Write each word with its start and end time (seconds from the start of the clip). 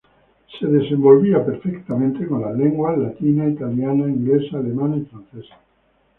Poseía 0.59 1.35
a 1.35 1.39
la 1.39 1.45
perfección 1.45 2.41
las 2.41 2.57
lenguas 2.57 2.97
latina, 2.97 3.47
italiana, 3.47 4.07
inglesa, 4.09 4.57
alemana 4.57 4.97
y 4.97 5.05
francesa. 5.05 5.59